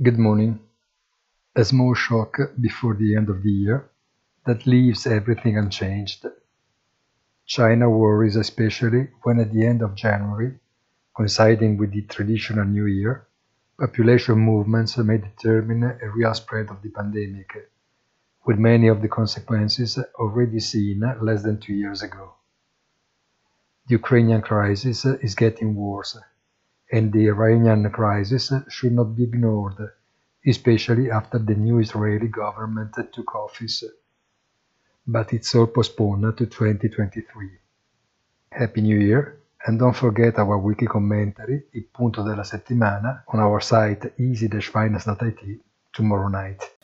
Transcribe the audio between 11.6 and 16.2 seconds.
with the traditional New Year, population movements may determine a